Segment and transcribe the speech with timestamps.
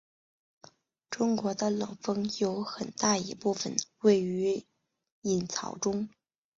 [1.11, 4.65] 中国的冷锋有很大一部分位于
[5.21, 6.09] 隐槽中。